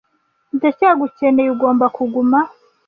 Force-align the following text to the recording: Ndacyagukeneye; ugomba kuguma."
Ndacyagukeneye; 0.55 1.49
ugomba 1.55 1.85
kuguma." 1.95 2.39